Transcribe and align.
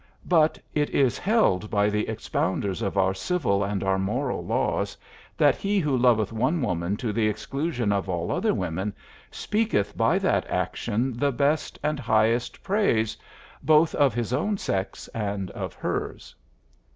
But 0.25 0.57
it 0.73 0.89
is 0.89 1.19
held 1.19 1.69
by 1.69 1.87
the 1.91 2.07
expounders 2.09 2.81
of 2.81 2.97
our 2.97 3.13
civil 3.13 3.63
and 3.63 3.83
our 3.83 3.99
moral 3.99 4.43
laws 4.43 4.97
that 5.37 5.55
he 5.57 5.77
who 5.77 5.95
loveth 5.95 6.33
one 6.33 6.59
woman 6.63 6.97
to 6.97 7.13
the 7.13 7.27
exclusion 7.27 7.91
of 7.91 8.09
all 8.09 8.31
other 8.31 8.51
women 8.51 8.95
speaketh 9.29 9.95
by 9.95 10.17
that 10.17 10.47
action 10.47 11.15
the 11.19 11.31
best 11.31 11.77
and 11.83 11.99
highest 11.99 12.63
praise 12.63 13.15
both 13.61 13.93
of 13.93 14.15
his 14.15 14.33
own 14.33 14.57
sex 14.57 15.07
and 15.09 15.51
of 15.51 15.75
hers. 15.75 16.33